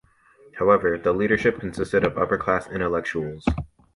[0.57, 3.45] However, the leadership consisted of upper-class intellectuals.